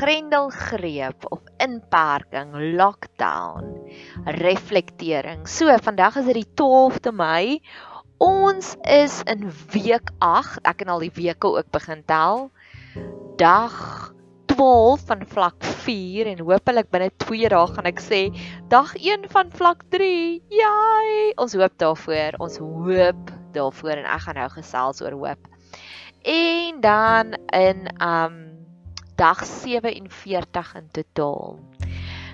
[0.00, 3.66] grendelgreep of inperking, lockdown,
[4.24, 5.44] reflektering.
[5.48, 7.60] So, vandag is dit die 12de Mei.
[8.20, 9.44] Ons is in
[9.74, 10.62] week 8.
[10.64, 12.48] Ek kan al die weke ook begin tel.
[13.40, 13.76] Dag
[14.54, 18.22] 12 van vlak 4 en hopelik binne 2 dae gaan ek sê
[18.72, 20.40] dag 1 van vlak 3.
[20.62, 22.40] Jai, ons hoop daarvoor.
[22.40, 25.50] Ons hoop daarvoor en ek gaan nou gesels oor hoop.
[26.24, 28.49] En dan in um
[29.20, 31.58] dag 47 in totaal.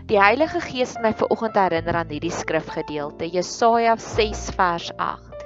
[0.06, 5.42] Die Heilige Gees het my ver oggend herinner aan hierdie skrifgedeelte, Jesaja 6 vers 8.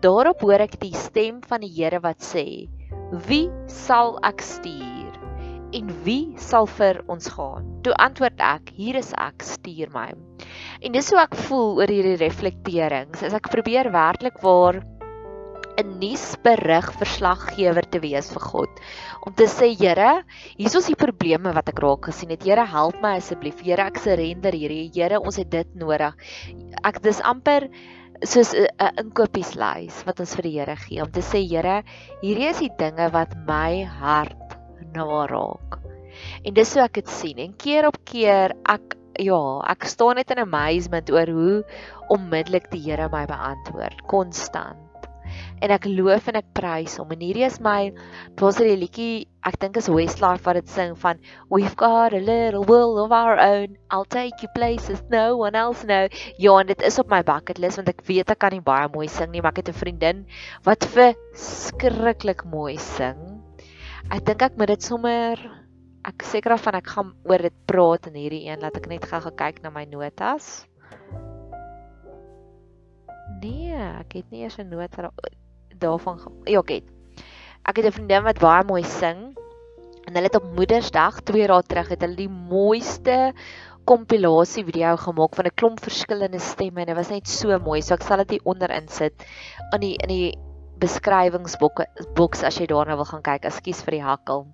[0.00, 2.46] Daarop hoor ek die stem van die Here wat sê:
[3.28, 5.18] Wie sal ek stuur?
[5.76, 7.66] en wie sal vir ons gaan?
[7.84, 10.06] Toe antwoord ek, hier is ek, stuur my.
[10.80, 13.20] En dis hoe ek voel oor hierdie reflekterings.
[13.26, 14.80] As ek probeer werklik waar
[15.78, 18.80] 'n nuusberig verslaggewer te wees vir God
[19.26, 20.24] om te sê Here,
[20.56, 22.42] hier is die probleme wat ek raak gesien het.
[22.42, 23.60] Here, help my asseblief.
[23.62, 24.90] Here, ek surrender hierdie.
[24.94, 26.16] Here, ons het dit nodig.
[26.82, 27.68] Ek dis amper
[28.24, 28.66] soos 'n
[29.04, 31.82] inkopieslys wat ons vir die Here gee om te sê Here,
[32.22, 34.58] hierdie is die dinge wat my hart
[34.94, 35.78] na raak.
[36.44, 37.38] En dis hoe ek dit sien.
[37.38, 41.64] En keer op keer ek ja, ek staan net in amazement oor hoe
[42.14, 44.87] onmiddellik die Here my beantwoord, konstant.
[45.62, 47.12] En ek loof en ek prys hom.
[47.14, 47.90] En hierdie is my
[48.38, 52.64] dit die liedjie, ek dink is Westlife wat dit sing van We've got a little
[52.64, 53.76] world of our own.
[53.90, 56.08] I'll take you places no one else know.
[56.38, 58.88] Ja, en dit is op my bucket list want ek weet ek kan nie baie
[58.92, 60.26] mooi sing nie, maar ek het 'n vriendin
[60.64, 63.42] wat verskriklik mooi sing.
[64.10, 65.36] Ek dink ek moet dit sommer
[66.08, 69.04] ek seker af van ek gaan oor dit praat in hierdie een laat ek net
[69.04, 70.64] gou kyk na my notas.
[73.40, 75.10] Nee, ek het nie eers 'n nota
[75.78, 76.86] daarvan ja, ek het.
[77.68, 79.36] Ek het 'n vriendin wat baie mooi sing
[80.06, 83.32] en hulle het op Moedersdag 2 dae terug het hulle die mooiste
[83.84, 87.82] kompilasie video gemaak van 'n klomp verskillende stemme en dit was net so mooi.
[87.82, 89.14] So ek sal dit hier onder insit
[89.72, 90.38] in die in die
[90.82, 93.48] beskrywingsbokke boks as jy daarna wil gaan kyk.
[93.50, 94.46] Ekskuus vir die hakkel.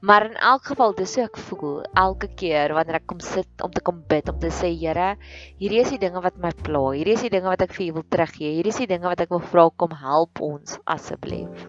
[0.00, 3.72] Maar in elk geval dis hoe ek voel elke keer wanneer ek kom sit om
[3.72, 5.14] te kom bid om te sê Here,
[5.60, 6.90] hierdie is die dinge wat my pla.
[6.94, 8.54] Hierdie is die dinge wat ek vir U wil teruggee.
[8.58, 11.68] Hierdie is die dinge wat ek wil vra kom help ons asseblief.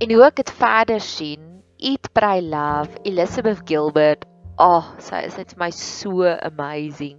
[0.00, 4.24] En hoe ek dit verder sien, Eat Pray Love, Elizabeth Gilbert,
[4.56, 7.18] ag, oh, sy is net vir my so amazing.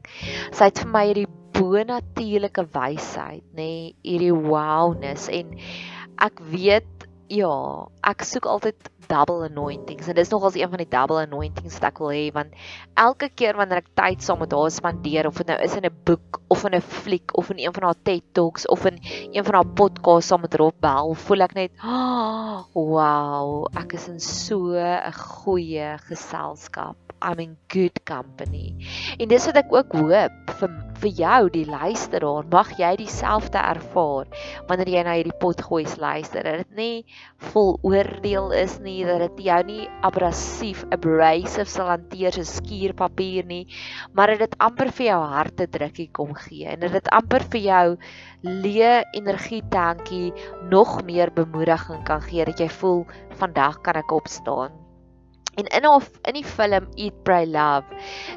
[0.50, 1.27] Sy het vir my hierdie
[1.58, 5.58] bonatuurlike wysheid, nê, nee, hierdie wowness en
[6.24, 7.52] ek weet ja,
[8.08, 12.02] ek soek altyd double anointings en dis nogals een van die double anointings wat ek
[12.04, 12.56] wil hê want
[13.00, 15.96] elke keer wanneer ek tyd saam met haar spandeer of dit nou is in 'n
[16.08, 19.00] boek of in 'n fliek of in een van haar TED Talks of in
[19.32, 24.08] een van haar podcasts saam met Rob Bell, voel ek net, oh, wow, ek is
[24.08, 26.96] in so 'n goeie geselskap.
[27.22, 28.76] I'm in good company.
[29.18, 30.70] En dis wat ek ook hoop vir
[31.02, 34.30] vir jou die luisteraar, mag jy dieselfde ervaar
[34.70, 36.46] wanneer jy na hierdie potgoeis luister.
[36.48, 37.06] Dat dit nie
[37.52, 43.66] vol oordeel is nie, dat dit jou nie abrasief, abrasive sal hanteer so skuurpapier nie,
[44.14, 47.64] maar dat dit amper vir jou harte drukkie kom gee en dat dit amper vir
[47.68, 47.86] jou
[48.48, 50.34] leë energie tankie
[50.72, 53.06] nog meer bemoediging kan gee dat jy voel
[53.42, 54.87] vandag kan ek opstaan.
[55.58, 57.96] En in of in die film Eat Pray Love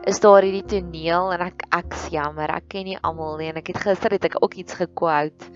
[0.08, 3.68] is daar hierdie toneel en ek ek jammer, ek ken nie almal nie en ek
[3.74, 5.50] het gister het ek ook iets gequote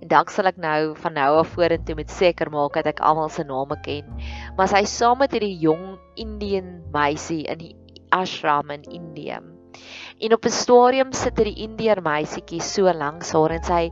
[0.00, 3.28] en dalk sal ek nou van nou af vorentoe met seker maak dat ek almal
[3.28, 4.08] se name ken.
[4.56, 7.74] Maar sy saam met hierdie jong Indian meisie in die
[8.16, 9.42] ashram in Indië.
[10.20, 13.84] En op 'n stadium sit er 'n Indiër meisietjie so langs haar en sy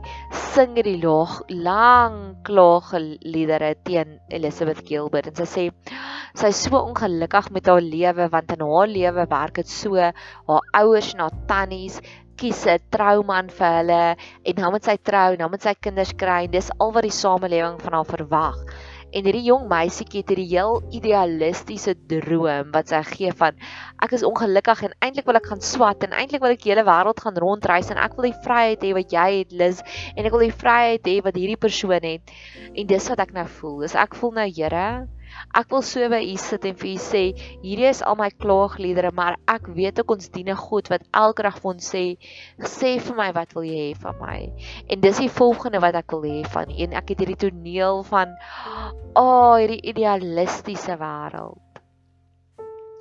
[0.53, 2.17] sing hierdie laag lang
[2.49, 5.65] klaagliedere teen Elizabeth Gilbert en sy sê
[6.41, 9.95] sy is so ongelukkig met haar lewe want in haar lewe werk dit so.
[9.95, 11.97] Haar ouers na tannies
[12.37, 14.03] kies 'n trouman vir hulle
[14.45, 17.19] en dan moet sy trou dan moet sy kinders kry en dis al wat die
[17.23, 18.57] samelewing van haar verwag
[19.09, 23.57] En hierdie jong meisietjie het hierdie heel idealistiese droom wat sy gee van
[24.05, 26.85] ek is ongelukkig en eintlik wil ek gaan swat en eintlik wil ek die hele
[26.87, 29.81] wêreld gaan rondreis en ek wil die vryheid hê wat jy het Liz
[30.15, 32.35] en ek wil die vryheid hê wat hierdie persoon het.
[32.75, 33.79] En dis wat ek nou voel.
[33.87, 34.85] Dis ek voel nou Here,
[35.59, 37.21] Ek wil so by u sit en vir u sê,
[37.63, 41.43] hierdie is al my klaagliedere, maar ek weet ook ons dien 'n God wat elke
[41.47, 42.03] dag vir ons sê,
[42.59, 44.39] sê vir my wat wil jy hê van my?
[44.89, 46.75] En dis die volgende wat ek wil hê van u.
[46.83, 48.35] En ek het hierdie toneel van
[49.15, 51.81] o, oh, hierdie idealistiese wêreld.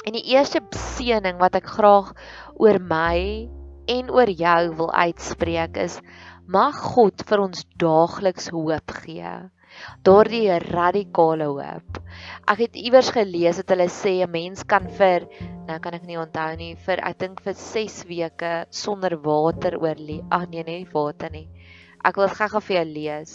[0.07, 2.15] En die eerste seëning wat ek graag
[2.57, 3.49] oor my
[3.89, 6.01] en oor jou wil uitspreek is
[6.47, 9.37] mag God vir ons daagliks hoop gee
[10.05, 11.99] daardie radikale hoop
[12.49, 15.27] Ek het iewers gelees dat hulle sê 'n mens kan vir
[15.69, 20.25] nou kan ek nie onthou nie vir ek dink vir 6 weke sonder water oorleef.
[20.31, 21.49] Ag nee, nie water nie.
[22.05, 23.35] Ek wil gou-gou vir jou lees.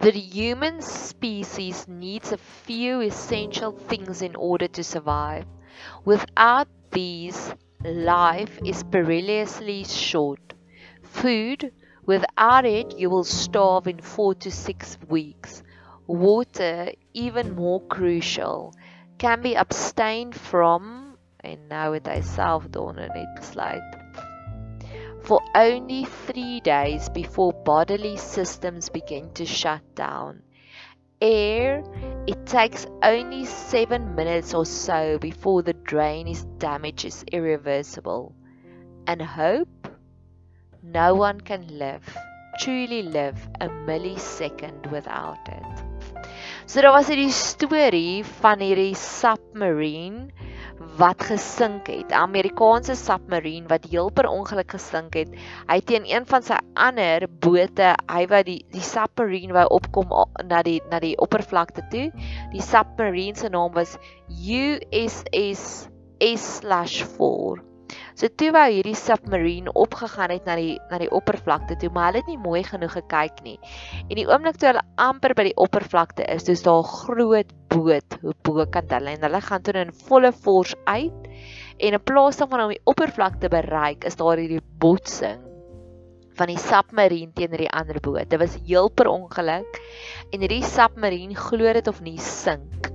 [0.00, 5.46] The human species needs a few essential things in order to survive.
[6.04, 7.54] Without these,
[7.84, 10.54] life is perilously short.
[11.02, 11.70] Food,
[12.08, 15.62] without it, you will starve in four to six weeks.
[16.08, 18.74] Water, even more crucial,
[19.18, 23.82] can be abstained from, and now with thyself, dawn and it's light
[25.28, 30.42] for only three days before bodily systems begin to shut down.
[31.20, 31.84] Air,
[32.26, 38.34] it takes only seven minutes or so before the drain is damage is irreversible.
[39.06, 39.77] And hope?
[40.82, 42.06] No one can live,
[42.58, 45.88] truly live a millisecond without it.
[46.66, 50.28] So daar was hierdie storie van hierdie submarine
[50.98, 52.12] wat gesink het.
[52.12, 55.34] 'n Amerikaanse submarine wat heel per ongeluk gesink het.
[55.66, 60.14] Hy teen een van sy ander bote, hy wou die die submarine wou opkom
[60.46, 62.12] na die na die oppervlakte toe.
[62.52, 63.98] Die submarine se naam was
[64.30, 65.88] USS
[66.18, 67.67] S/4.
[68.18, 72.24] So toe wou hierdie submarine opgegaan het na die na die oppervlakte toe, maar hulle
[72.24, 73.54] het nie mooi genoeg gekyk nie.
[74.08, 78.18] En die oomblik toe hulle amper by die oppervlakte is, dis daar 'n groot boot
[78.42, 81.30] bokant hulle en hulle gaan toe in volle force uit.
[81.78, 85.46] En in plaas daarvan om die oppervlakte bereik, is daar hierdie botsing
[86.38, 88.30] van die submarine teenoor die ander boot.
[88.30, 89.78] Dit was heel per ongeluk
[90.32, 92.90] en hierdie submarine glo dit of nie sink.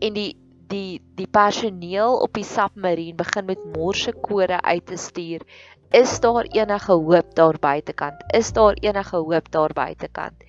[0.00, 0.34] En die
[0.70, 5.44] die die personeel op die submarine begin met morse kode uit te stuur.
[5.90, 8.22] Is daar enige hoop daar buitekant?
[8.34, 10.44] Is daar enige hoop daar buitekant?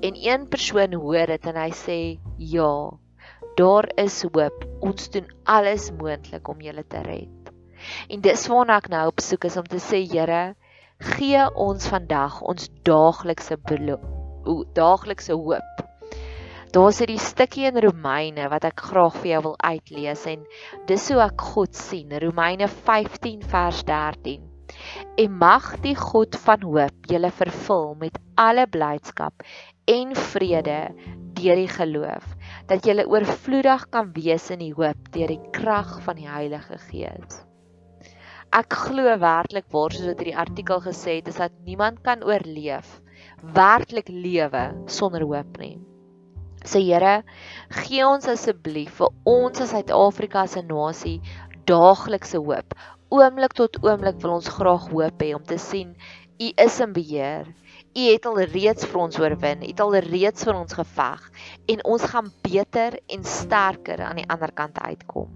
[0.00, 1.98] En een persoon hoor dit en hy sê
[2.36, 2.90] ja.
[3.56, 4.64] Daar is hoop.
[4.80, 7.52] Ons doen alles moontlik om julle te red.
[8.08, 10.56] En dis waarna ek nou op soek is om te sê Here,
[11.16, 13.58] gee ons vandag ons daaglikse
[14.76, 15.85] daaglikse hoop.
[16.76, 20.42] Daar's hierdie stukkie in Romeine wat ek graag vir jou wil uitlees en
[20.90, 22.10] dis hoe ek God sien.
[22.20, 24.42] Romeine 15 vers 13.
[25.22, 29.46] En mag die God van hoop julle vervul met alle blydskap
[29.94, 30.76] en vrede
[31.40, 32.28] deur die geloof
[32.68, 37.40] dat julle oorvloedig kan wees in die hoop deur die krag van die Heilige Gees.
[38.52, 42.20] Ek glo werklik waar soos dit in die artikel gesê het is dat niemand kan
[42.20, 42.98] oorleef
[43.56, 45.78] werklik lewe sonder hoop nie.
[46.66, 47.22] So Here,
[47.70, 51.20] gee ons asseblief vir ons as Suid-Afrika se nasie
[51.70, 52.74] daaglikse hoop.
[53.14, 55.92] Oomblik tot oomblik wil ons graag hoop hê om te sien
[56.42, 57.46] U is in beheer.
[57.96, 61.30] U het al reeds vir ons oorwin, U het al reeds vir ons geveg
[61.72, 65.30] en ons gaan beter en sterker aan die ander kant uitkom.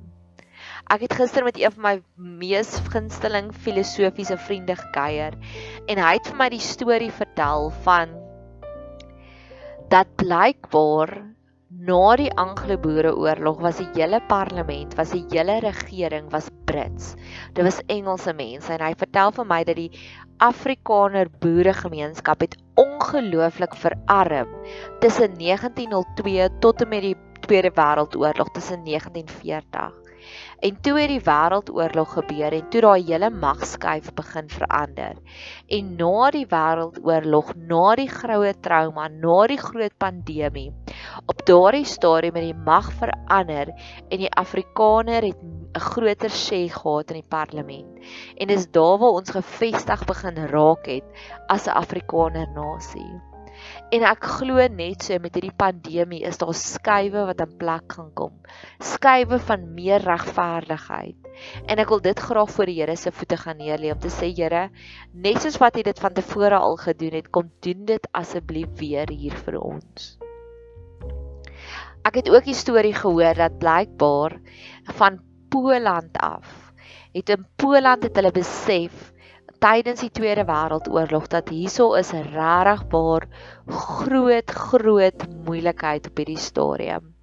[0.91, 1.95] Ek het gister met een van my
[2.43, 5.39] mees gunsteling filosofiese vriende gekuier
[5.87, 8.19] en hy het vir my die storie vertel van
[9.91, 11.11] dat blykbaar
[11.71, 17.17] na die Anglo-Boereoorlog was die hele parlement, was die hele regering was Brits.
[17.55, 19.91] Dit was Engelse mense en hy vertel vir my dat die
[20.47, 24.55] Afrikaner boeregemeenskap het ongelooflik verarm
[25.03, 27.17] tussen 1902 tot en met die
[27.47, 30.00] Tweede Wêreldoorlog tussen 1940.
[30.61, 35.15] En toe het die wêreldoorlog gebeur en toe daai hele magskuif begin verander.
[35.73, 40.69] En na die wêreldoorlog, na die groot trauma, na die groot pandemie,
[41.33, 47.11] op daardie stadium het die mag verander en die Afrikaner het 'n groter sê gehad
[47.11, 47.99] in die parlement.
[48.37, 51.05] En dis daar waar ons gevestig begin raak het
[51.49, 53.30] as 'n Afrikaner nasie.
[53.91, 58.13] En ek glo net so met hierdie pandemie is daar skuwe wat in plek gaan
[58.15, 58.37] kom.
[58.79, 61.27] Skuwe van meer regverdigheid.
[61.67, 64.31] En ek wil dit graag voor die Here se voete gaan neerlê om te sê
[64.31, 64.69] Here,
[65.11, 69.11] net soos wat U dit van tevore al gedoen het, kom doen dit asseblief weer
[69.11, 70.15] hier vir ons.
[72.07, 74.39] Ek het ook die storie gehoor dat blykbaar
[75.03, 75.19] van
[75.51, 76.71] Poland af
[77.13, 79.11] het in Poland het hulle besef
[79.61, 82.81] tydens die Tweede Wêreldoorlog dat hierso is 'n regtig
[83.69, 87.15] groot groot moeilikheid op hierdie stadium.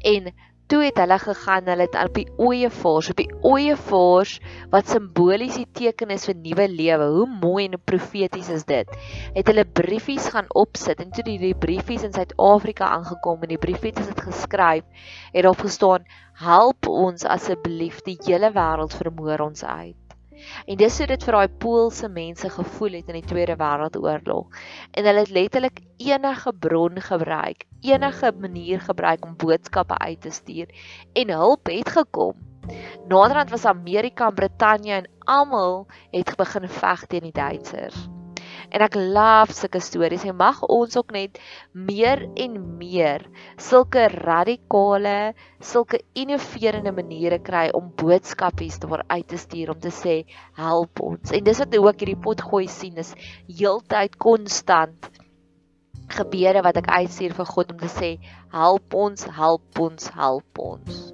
[0.00, 0.32] En
[0.66, 4.32] toe het hulle gegaan, hulle het op die ooeëvaars, op die ooeëvaars
[4.72, 7.08] wat simbolies die teken is vir nuwe lewe.
[7.18, 8.88] Hoe mooi en profeties is dit.
[9.34, 14.00] Het hulle briefies gaan opsit en toe die briefies in Suid-Afrika aangekom en die briefies
[14.00, 14.84] het dit geskryf,
[15.32, 20.03] het daar gestaan: "Help ons asseblief, die hele wêreld vermoor ons uit."
[20.66, 24.62] En dis hoe dit vir daai Poolse mense gevoel het in die Tweede Wêreldoorlog.
[24.90, 30.74] En hulle het letterlik enige bron gebruik, enige manier gebruik om boodskappe uit te stuur
[31.12, 32.34] en hulp het gekom.
[33.08, 38.08] Naderhand was Amerika en Brittanje en almal het begin veg teen die Duitsers.
[38.74, 41.38] En ek love sulke stories en mag ons ook net
[41.72, 43.22] meer en meer
[43.68, 49.94] sulke radikale, sulke innoverende maniere kry om boodskapies te word uit te stuur om te
[49.94, 50.16] sê
[50.58, 51.30] help ons.
[51.30, 53.14] En dis wat ek ook hierdie pot gooi sien is
[53.46, 55.10] heeltyd konstant
[56.18, 58.14] gebede wat ek uitstuur vir God om te sê
[58.54, 61.13] help ons, help ons, help ons.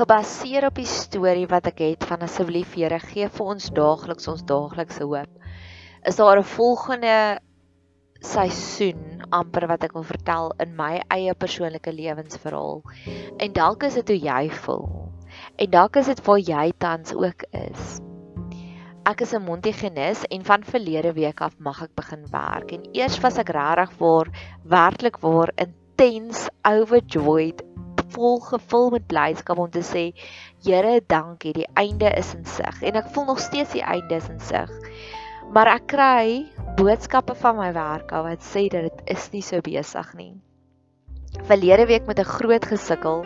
[0.00, 4.44] Gebaseer op die storie wat ek het van asseblief Here gee vir ons daagliks ons
[4.48, 5.28] daaglikse hoop.
[6.08, 7.40] Is daar 'n volgende
[8.24, 12.82] seisoen amper wat ek wil vertel in my eie persoonlike lewensverhaal.
[13.38, 15.12] En dalk is dit hoe jy voel.
[15.56, 18.00] En dalk is dit waar jy tans ook is.
[19.04, 22.72] Ek is 'n Montigenis en van verlede week af mag ek begin werk.
[22.72, 24.28] En eers was ek regtig waar
[24.64, 27.62] werklik waar intens overjoyed
[28.16, 30.10] vol gevul met blydskap om te sê
[30.64, 34.28] Here, dankie, die einde is in sig en ek voel nog steeds die einde is
[34.28, 34.70] in sig.
[35.50, 36.26] Maar ek kry
[36.78, 40.34] boodskappe van my werk af wat sê dat dit is nie so besig nie.
[41.46, 43.24] Verlede week met 'n groot gesukkel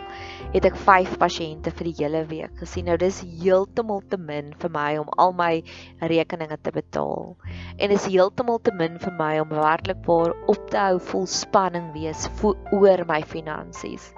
[0.53, 2.85] het ek 5 pasiënte vir die hele week gesien.
[2.85, 5.63] Nou dis heeltemal te min vir my om al my
[5.99, 7.35] rekeninge te betaal.
[7.77, 11.91] En is heeltemal te min vir my om werklik waar op te hou vol spanning
[11.93, 12.29] wees
[12.71, 14.13] oor my finansies.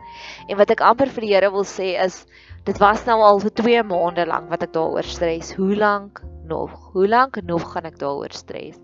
[0.48, 2.26] En wat ek amper vir die Here wil sê is
[2.68, 5.54] dit was nou al vir 2 maande lank wat ek daaroor stres.
[5.56, 6.74] Hoe lank nog?
[6.94, 8.80] Hoe lank nog gaan ek daaroor stres?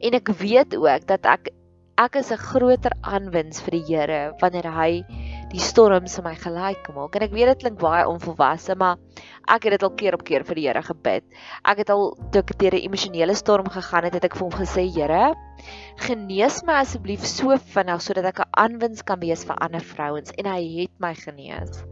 [0.00, 1.52] En ek weet ook dat ek
[2.00, 5.04] ek is 'n groter aanwins vir die Here wanneer hy
[5.50, 7.16] die storms in my gelyk maak.
[7.18, 9.00] En ek weet dit klink baie onvolwasse, maar
[9.50, 11.24] ek het dit al keer op keer vir die Here gebid.
[11.66, 14.54] Ek het al toe ek deur 'n emosionele storm gegaan het, het ek vir hom
[14.54, 15.34] gesê, Here,
[16.06, 20.46] genees my asseblief so vinnig sodat ek 'n aanwins kan wees vir ander vrouens en
[20.46, 21.82] hy het my genees.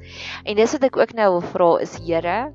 [0.46, 2.54] En dis wat ek ook nou wil vra is, Here,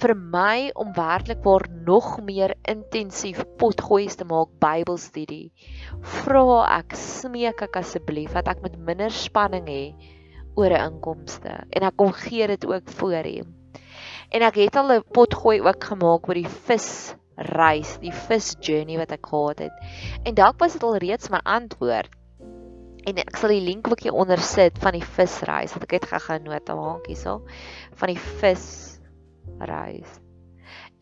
[0.00, 5.52] vir my om werklik waar nog meer intensief potgoeies te maak Bybelstudie.
[6.00, 9.94] Vra ek, smeek ek asseblief dat ek met minder spanning het
[10.54, 13.42] oor 'n inkomste en ek kom gee dit ook voor U.
[14.32, 18.96] En ek het al 'n potgooi ook gemaak oor die vis reis, die vis journey
[18.96, 19.76] wat ek gehad het.
[20.24, 22.08] En dalk was dit al reeds my antwoord.
[23.02, 26.10] En ek sal die link ook hier onder sit van die visreis wat ek het
[26.12, 27.42] gehou nota maak hierso
[27.98, 29.00] van die vis
[29.58, 30.21] reis.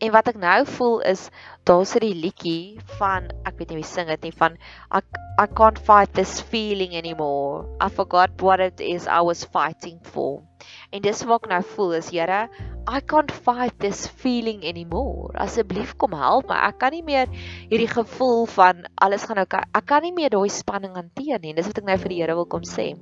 [0.01, 1.27] En wat ek nou voel is
[1.69, 4.57] daar's 'n liedjie van ek weet nie wie sing dit nie van
[4.89, 5.01] I
[5.43, 7.65] I can't fight this feeling anymore.
[7.79, 10.41] I forgot what it is I was fighting for.
[10.89, 12.49] En dis wat ek nou voel is Here,
[12.89, 15.29] I can't fight this feeling anymore.
[15.37, 16.57] Asseblief kom help my.
[16.69, 17.29] Ek kan nie meer
[17.69, 19.61] hierdie gevoel van alles gaan oukei.
[19.77, 21.53] Ek kan nie meer daai spanning hanteer nie.
[21.53, 22.95] Dis wat ek nou vir die Here wil kom sê.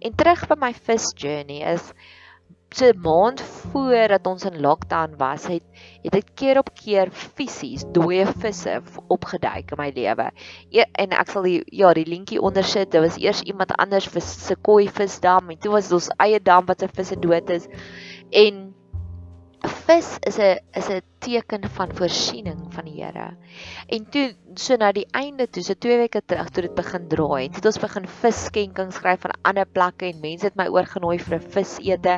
[0.00, 1.92] En terug by my first journey is
[2.74, 5.62] so 'n maand voordat ons in lockdown was, het
[6.02, 10.30] het ek keer op keer fisies dooie visse opgeduik in my lewe.
[10.70, 12.90] E, en ek sal die ja, die linkie onder sit.
[12.90, 16.66] Dit was eers iemand anders se koi visdam en toe was dit ons eie dam
[16.66, 17.66] wat se visse dood is.
[18.30, 18.69] En
[19.90, 23.30] vis is 'n is 'n teken van voorsiening van die Here.
[23.88, 27.48] En toe so na die einde toe, so 2 weke terug toe dit begin draai,
[27.56, 31.50] het ons begin visskenkings skryf van ander plekke en mense het my oorgenooi vir 'n
[31.56, 32.14] visete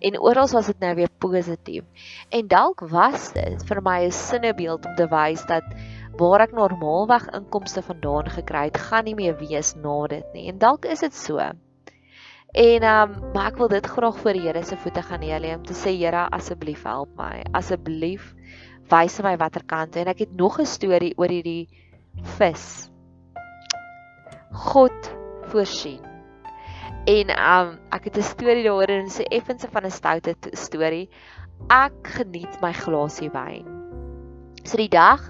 [0.00, 1.84] en oral was dit nou weer positief.
[2.30, 5.64] En dalk was dit vir my 'n sinnebeeld om te wys dat
[6.16, 10.48] waar ek normaalweg inkomste vandaan gekry het, gaan nie meer wees na dit nie.
[10.48, 11.50] En dalk is dit so.
[12.56, 15.64] En um, maar ek wil dit graag voor die Here se voete gaan neerlê om
[15.68, 17.42] te sê Here asseblief help my.
[17.52, 18.30] Asseblief
[18.88, 21.68] wys my watter kant en ek het nog 'n storie oor hierdie
[22.38, 22.88] vis.
[24.72, 25.12] God
[25.52, 26.00] voorsien.
[27.04, 31.10] En um, ek het 'n storie daaroor en sê effens van 'n stoute storie.
[31.68, 33.68] Ek geniet my glasie wyn.
[34.64, 35.20] So die dag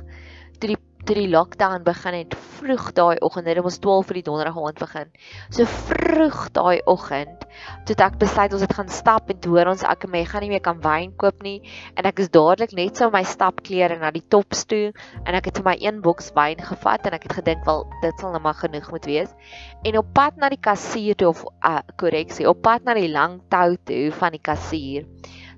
[0.60, 4.22] toe die toe die lockdown begin het vroeg daai oggend het ons 12 vir die
[4.26, 5.12] donderdag aand begin.
[5.54, 7.44] So vroeg daai oggend
[7.86, 10.50] toe ek besluit ons het gaan stap en hoor ons ek en my gaan nie
[10.50, 11.60] meer kan wyn koop nie
[11.94, 14.90] en ek is dadelik net so my stapklere na die tops toe
[15.22, 18.24] en ek het vir my een boks wyn gevat en ek het gedink wel dit
[18.24, 19.30] sal nou maar genoeg moet wees.
[19.86, 23.38] En op pad na die kassier toe of uh, korreksie, op pad na die lang
[23.54, 25.06] tou toe van die kassier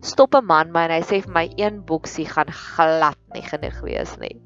[0.05, 3.81] stop 'n man my en hy sê vir my een boksie gaan glad nie genoeg
[3.83, 4.37] wees nie.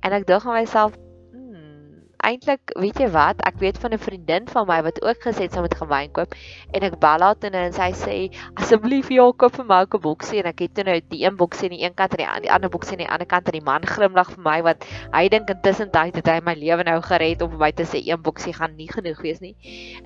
[0.00, 0.94] En ek dink aan myself,
[1.32, 5.46] hmm, eintlik, weet jy wat, ek weet van 'n vriendin van my wat ook gesê
[5.46, 6.34] het sy moet gaan wyn koop
[6.72, 8.16] en ek bel haar toe en sy sê
[8.54, 11.68] asseblief ja, koop vir my 'n boksie en ek het toe nou die een boksie
[11.68, 13.64] aan die een kant en die, die ander boksie aan die ander kant en die
[13.70, 17.42] man glimlag vir my wat hy dink intussen tyd het hy my lewe nou gered
[17.42, 19.56] om vir my te sê een boksie gaan nie genoeg wees nie.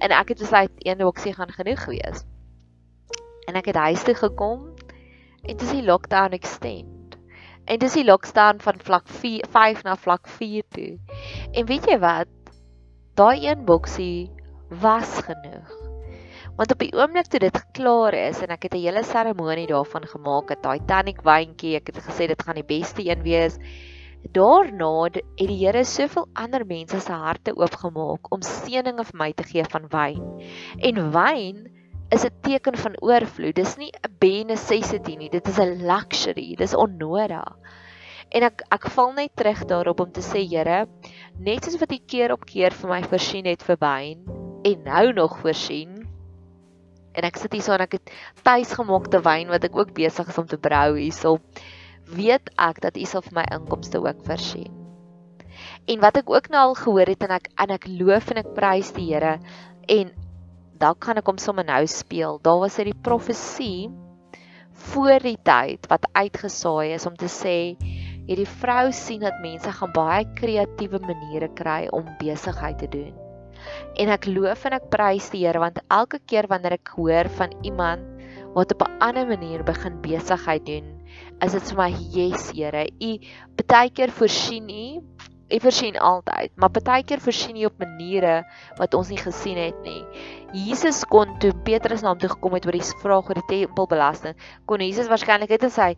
[0.01, 2.25] En ek het besluit een boksie gaan genoeg wees.
[3.49, 4.73] En ek het huis toe gekom
[5.43, 7.02] en dis die lockdown extend.
[7.65, 10.99] En dis die lockdown van vlak 4 5 na vlak 4 toe.
[11.53, 12.29] En weet jy wat?
[13.15, 14.31] Daai een boksie
[14.83, 15.71] was genoeg.
[16.57, 20.07] Want op die oomblik toe dit klaar is en ek het 'n hele seremonie daarvan
[20.07, 23.59] gemaak, het daai tonic wyntjie, ek het gesê dit gaan die beste een wees.
[24.31, 29.43] Daarna het die Here soveel ander mense se harte oopgemaak om seëninge vir my te
[29.43, 30.23] gee van wyn.
[30.79, 31.72] En wyn
[32.13, 33.57] is 'n teken van oorvloed.
[33.57, 35.31] Dis nie 'n bare necessity nie.
[35.31, 36.55] Dit is 'n luxury.
[36.57, 37.57] Dis onnodig.
[38.33, 40.87] En ek ek val net terug daarop om te sê, Here,
[41.39, 44.25] net soos wat U keer op keer vir my voorsien het vir wyn
[44.65, 46.09] en nou nog voorsien.
[47.13, 50.39] En ek sit hier so en ek het tuisgemaakte wyn wat ek ook besig is
[50.39, 51.39] om te brou hierso.
[52.09, 54.73] Weet ek dat U sal vir my inkomste ook voorsien.
[55.87, 58.55] En wat ek ook nou al gehoor het en ek en ek loof en ek
[58.57, 59.39] prys die Here
[59.89, 60.13] en
[60.83, 62.41] dalk kan ek hom sommer nou speel.
[62.43, 63.91] Daar was dit die profesie
[64.93, 67.57] voor die tyd wat uitgesaai is om te sê
[68.27, 73.13] hierdie vrou sien dat mense gaan baie kreatiewe maniere kry om besigheid te doen.
[74.01, 77.55] En ek loof en ek prys die Here want elke keer wanneer ek hoor van
[77.63, 78.09] iemand
[78.57, 80.89] wat op 'n ander manier begin besigheid doen,
[81.41, 83.19] is dit vir my, "Yes, Here, U
[83.67, 85.01] baie keer voorsien U
[85.53, 88.39] Ek versien altyd, maar baie keer versien jy op maniere
[88.79, 90.01] wat ons nie gesien het nie.
[90.57, 94.39] Jesus kon toe Petrus na hom toe gekom het oor die vraag oor die tempelbelasting,
[94.65, 95.91] kon Jesus waarskynlik net in sy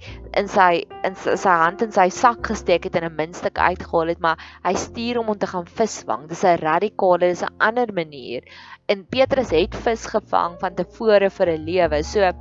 [0.42, 4.20] in sy in sy hand in sy sak gesteek het en 'n muntstuk uitgehaal het,
[4.26, 6.28] maar hy stuur hom om te gaan visvang.
[6.28, 8.42] Dis 'n radikale, dis 'n ander manier.
[8.88, 12.02] En Petrus het vis gevang van tevore vir 'n lewe.
[12.02, 12.32] So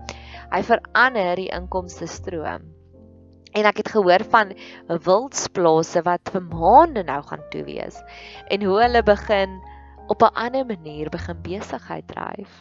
[0.51, 2.72] hy verander die inkomste stroom.
[3.53, 4.55] En ek het gehoor van
[4.87, 7.99] wildsplase wat vir maande nou gaan toe wees
[8.49, 9.61] en hoe hulle begin
[10.07, 12.51] op 'n ander manier begin besigheid dryf.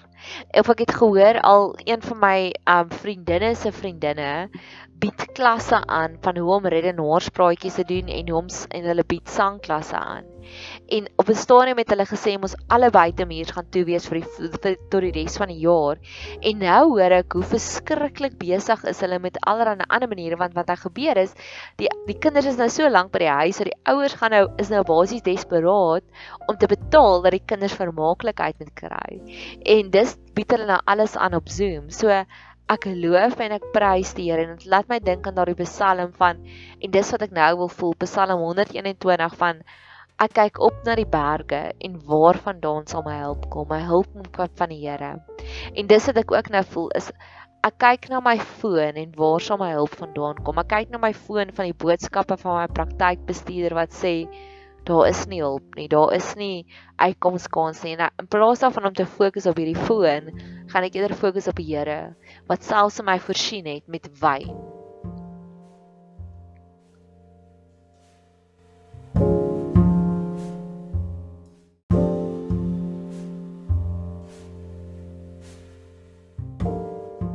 [0.50, 4.48] Of ek het gehoor al een van my um vriendinne se vriendinne
[5.02, 9.28] bied klasse aan van hoe om redenaarspraatjies te doen en hoe om en hulle bied
[9.28, 10.28] sangklasse aan.
[10.94, 14.28] En op 'n stadium het hulle gesê ons alle buitemuurs gaan toe wees vir die
[14.62, 15.98] vir, tot die res van die jaar.
[16.40, 20.66] En nou hoor ek hoe verskriklik besig is hulle met allerlei ander maniere want wat
[20.66, 21.34] daar gebeur is,
[21.76, 24.46] die die kinders is nou so lank by die huis, so die ouers gaan nou
[24.58, 26.04] is nou basies desperaat
[26.46, 29.20] om te betaal dat die kinders vermaaklikheid moet kry.
[29.64, 31.90] En dis bied hulle nou alles aan op Zoom.
[31.90, 32.24] So
[32.72, 36.12] ek loof en ek prys die Here en dit laat my dink aan daardie Psalm
[36.16, 36.38] van
[36.80, 39.60] en dis wat ek nou wil voel Psalm 121 van
[40.24, 44.08] ek kyk op na die berge en waarvandaan sal my hulp kom my hulp
[44.38, 45.12] kom van die Here
[45.74, 47.10] en dis wat ek ook nou voel is
[47.68, 51.02] ek kyk na my foon en waar sal my hulp vandaan kom ek kyk na
[51.02, 54.16] my foon van die boodskappe van my praktykbestuurder wat sê
[54.84, 56.66] daar is nie hulp nie, daar is nie
[56.98, 57.94] uitkomskans nie.
[57.96, 60.32] En in plaas daarvan om te fokus op hierdie foon,
[60.72, 62.14] gaan ek eerder fokus op die Here
[62.48, 64.54] wat selfs my voorsien het met wyn.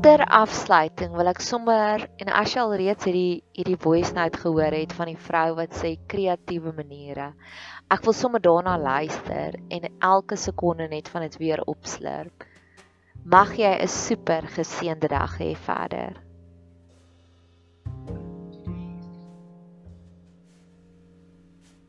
[0.08, 4.72] ter afsluiting wil ek sommer en as jy al reeds hierdie hierdie voice note gehoor
[4.72, 7.26] het van die vrou wat sê kreatiewe maniere.
[7.92, 12.48] Ek wil sommer daarna luister en elke sekonde net van dit weer opslurp.
[13.28, 16.14] Mag jy 'n super geseënde dag hê verder.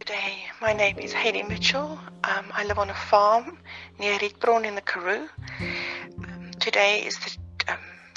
[0.01, 1.97] Today, my name is Haley Mitchell.
[2.25, 3.57] Um, I live on a farm
[4.01, 5.29] near Rietbron in the Karoo.
[6.19, 7.39] Um, today is the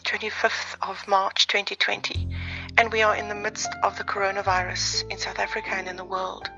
[0.03, 2.27] 25th of March 2020,
[2.81, 6.03] and we are in the midst of the coronavirus in South Africa and in the
[6.03, 6.49] world.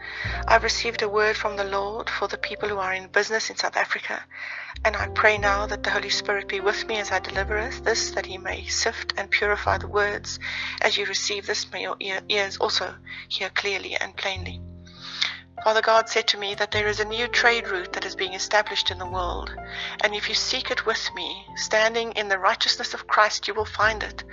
[0.47, 3.57] I've received a word from the Lord for the people who are in business in
[3.57, 4.23] South Africa,
[4.85, 8.11] and I pray now that the Holy Spirit be with me as I deliver this,
[8.11, 10.39] that He may sift and purify the words.
[10.79, 11.97] As you receive this, may your
[12.29, 12.95] ears also
[13.27, 14.61] hear clearly and plainly.
[15.63, 18.33] Father God said to me that there is a new trade route that is being
[18.33, 19.55] established in the world,
[20.03, 23.63] and if you seek it with me, standing in the righteousness of Christ, you will
[23.63, 24.25] find it.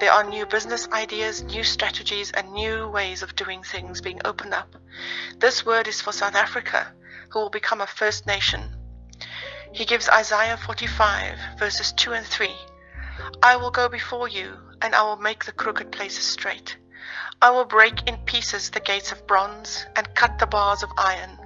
[0.00, 4.54] There are new business ideas, new strategies, and new ways of doing things being opened
[4.54, 4.76] up.
[5.38, 6.94] This word is for South Africa,
[7.32, 8.74] who will become a first nation.
[9.72, 12.48] He gives Isaiah 45, verses 2 and 3.
[13.42, 16.78] I will go before you, and I will make the crooked places straight.
[17.40, 21.38] I will break in pieces the gates of bronze and cut the bars of iron.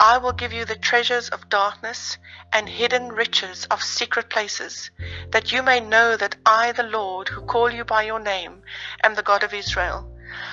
[0.00, 2.18] I will give you the treasures of darkness
[2.52, 4.90] and hidden riches of secret places,
[5.30, 8.62] that you may know that I, the Lord, who call you by your name,
[9.02, 10.08] am the God of Israel.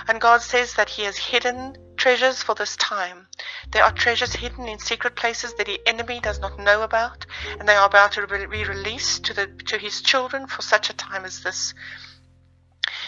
[0.08, 3.28] And God says that He has hidden treasures for this time.
[3.72, 7.26] There are treasures hidden in secret places that the enemy does not know about,
[7.60, 10.94] and they are about to be released to, the, to His children for such a
[10.94, 11.74] time as this.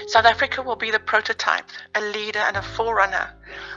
[0.07, 3.33] South Africa will be the prototype, a leader and a forerunner.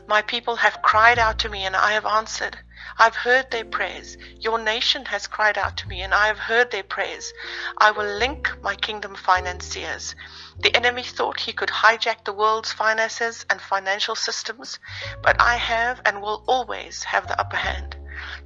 [0.06, 2.58] My people have cried out to me and I have answered.
[2.98, 4.16] I've heard their prayers.
[4.38, 7.32] Your nation has cried out to me and I have heard their prayers.
[7.78, 10.14] I will link my kingdom financiers.
[10.58, 14.78] The enemy thought he could hijack the world's finances and financial systems,
[15.22, 17.96] but I have and will always have the upper hand.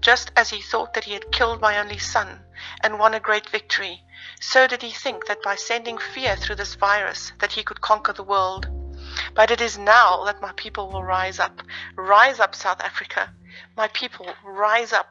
[0.05, 2.45] Just as he thought that he had killed my only son
[2.83, 4.05] and won a great victory,
[4.39, 8.13] so did he think that by sending fear through this virus that he could conquer
[8.13, 8.69] the world.
[9.33, 11.63] But it is now that my people will rise up.
[11.97, 13.33] Rise up, South Africa.
[13.79, 15.09] My people, rise up.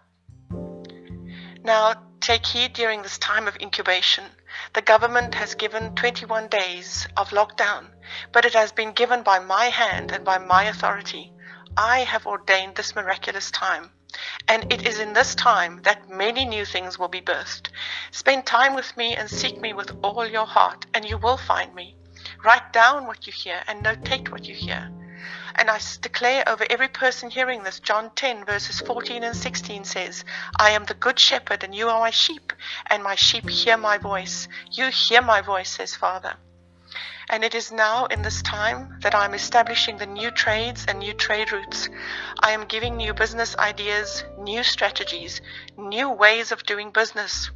[1.63, 4.25] Now, take heed during this time of incubation.
[4.73, 7.89] The government has given 21 days of lockdown,
[8.31, 11.33] but it has been given by my hand and by my authority.
[11.75, 13.89] I have ordained this miraculous time.
[14.47, 17.69] And it is in this time that many new things will be birthed.
[18.11, 21.73] Spend time with me and seek me with all your heart, and you will find
[21.73, 21.95] me.
[22.43, 24.91] Write down what you hear and notate what you hear.
[25.55, 30.25] And I declare over every person hearing this, John 10, verses 14 and 16 says,
[30.59, 32.53] I am the good shepherd, and you are my sheep,
[32.87, 34.47] and my sheep hear my voice.
[34.71, 36.35] You hear my voice, says Father.
[37.29, 40.99] And it is now in this time that I am establishing the new trades and
[40.99, 41.89] new trade routes.
[42.39, 45.41] I am giving new business ideas, new strategies,
[45.77, 47.49] new ways of doing business.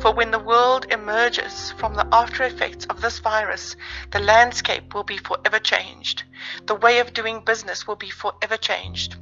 [0.00, 3.76] For when the world emerges from the after effects of this virus,
[4.10, 6.24] the landscape will be forever changed.
[6.66, 9.16] The way of doing business will be forever changed.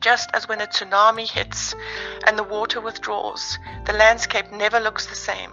[0.00, 1.74] Just as when a tsunami hits
[2.26, 5.52] and the water withdraws, the landscape never looks the same.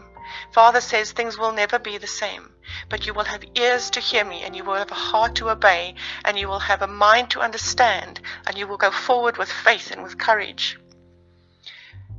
[0.51, 2.53] Father says things will never be the same,
[2.89, 5.49] but you will have ears to hear me, and you will have a heart to
[5.49, 9.51] obey, and you will have a mind to understand, and you will go forward with
[9.51, 10.79] faith and with courage.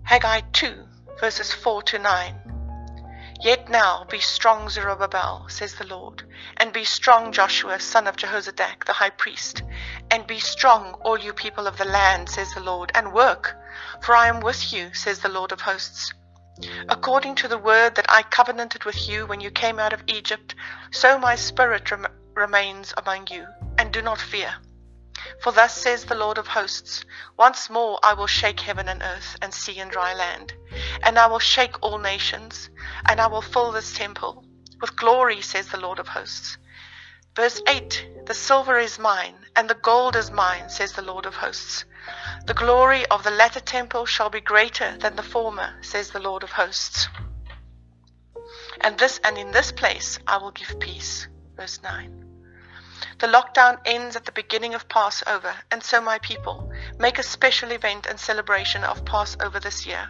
[0.05, 0.87] Haggai 2,
[1.19, 2.55] verses 4 to 9.
[3.41, 6.23] Yet now be strong, Zerubbabel, says the Lord,
[6.57, 9.63] and be strong, Joshua, son of Jehozadak, the high priest,
[10.11, 13.55] and be strong, all you people of the land, says the Lord, and work,
[14.01, 16.15] for I am with you, says the Lord of hosts.
[16.89, 20.55] According to the word that I covenanted with you when you came out of Egypt,
[20.93, 23.47] so my spirit rem- remains among you,
[23.79, 24.55] and do not fear.
[25.43, 27.05] For thus says the Lord of hosts
[27.37, 30.53] Once more I will shake heaven and earth, and sea and dry land,
[31.03, 32.71] and I will shake all nations,
[33.09, 34.45] and I will fill this temple
[34.81, 36.59] with glory, says the Lord of hosts.
[37.37, 41.35] Verse 8 The silver is mine, and the gold is mine, says the Lord of
[41.35, 41.85] hosts.
[42.47, 46.45] The glory of the latter temple shall be greater than the former, says the Lord
[46.45, 47.09] of hosts.
[48.81, 51.27] And this and in this place I will give peace.
[51.57, 52.25] Verse 9.
[53.19, 56.71] The lockdown ends at the beginning of Passover, and so my people
[57.01, 60.09] make a special event and celebration of Passover this year.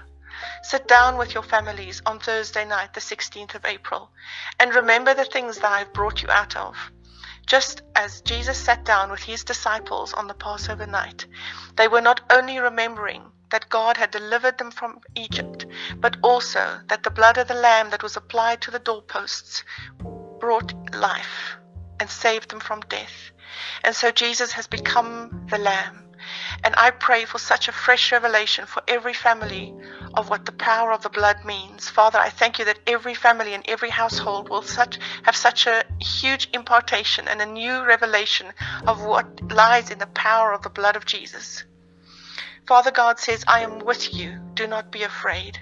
[0.63, 4.11] Sit down with your families on Thursday night, the 16th of April,
[4.61, 6.77] and remember the things that I have brought you out of.
[7.47, 11.27] Just as Jesus sat down with his disciples on the Passover night,
[11.77, 17.03] they were not only remembering that God had delivered them from Egypt, but also that
[17.03, 19.63] the blood of the Lamb that was applied to the doorposts
[20.41, 21.57] brought life
[22.01, 23.31] and saved them from death.
[23.85, 26.05] And so Jesus has become the Lamb.
[26.63, 29.75] And I pray for such a fresh revelation for every family
[30.15, 31.89] of what the power of the blood means.
[31.89, 35.85] Father, I thank you that every family and every household will such have such a
[36.01, 38.53] huge impartation and a new revelation
[38.87, 41.65] of what lies in the power of the blood of Jesus.
[42.67, 44.39] Father God says, I am with you.
[44.55, 45.59] Do not be afraid.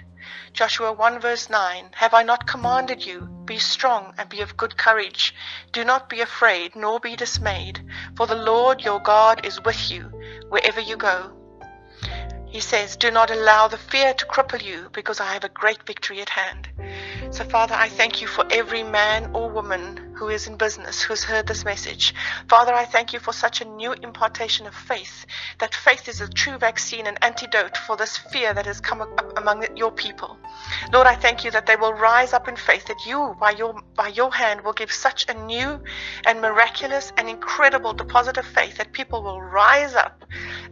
[0.53, 3.21] Joshua 1 verse 9 Have I not commanded you?
[3.45, 5.33] Be strong and be of good courage.
[5.71, 10.03] Do not be afraid, nor be dismayed, for the Lord your God is with you
[10.49, 11.31] wherever you go.
[12.53, 15.81] He says, Do not allow the fear to cripple you, because I have a great
[15.87, 16.69] victory at hand.
[17.31, 21.23] So, Father, I thank you for every man or woman who is in business who's
[21.23, 22.13] heard this message.
[22.47, 25.25] Father, I thank you for such a new impartation of faith,
[25.59, 29.37] that faith is a true vaccine and antidote for this fear that has come up
[29.37, 30.37] among your people.
[30.91, 33.81] Lord, I thank you that they will rise up in faith, that you, by your,
[33.95, 35.81] by your hand, will give such a new
[36.25, 40.23] and miraculous and incredible deposit of faith that people will rise up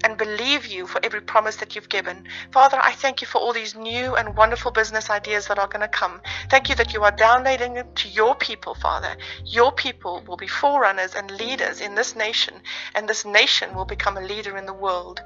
[0.03, 2.23] and believe you for every promise that you've given.
[2.51, 5.81] Father, I thank you for all these new and wonderful business ideas that are going
[5.81, 6.21] to come.
[6.49, 9.15] Thank you that you are downloading them to your people, Father,
[9.45, 12.55] your people will be forerunners and leaders in this nation,
[12.95, 15.21] and this nation will become a leader in the world.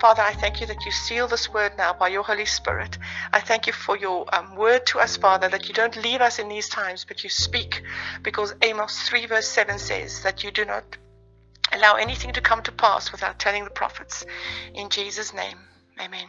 [0.00, 2.98] Father, I thank you that you seal this word now by your Holy Spirit.
[3.32, 6.38] I thank you for your um, word to us, Father, that you don't leave us
[6.38, 7.82] in these times, but you speak,
[8.22, 10.96] because Amos 3, verse 7 says that you do not
[11.72, 14.24] allow anything to come to pass without telling the prophets.
[14.74, 15.58] In Jesus' name,
[16.00, 16.26] amen.